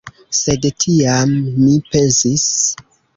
Sed 0.37 0.63
tiam 0.83 1.35
mi 1.65 1.75
pensis: 1.91 2.47